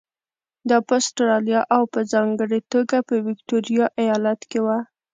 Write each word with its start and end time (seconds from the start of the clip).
دا 0.69 0.77
په 0.87 0.93
اسټرالیا 1.01 1.61
او 1.75 1.83
په 1.93 1.99
ځانګړې 2.13 2.59
توګه 2.73 2.97
په 3.07 3.15
ویکټوریا 3.25 3.85
ایالت 4.01 4.39
کې 4.49 4.59
وو. 4.65 4.77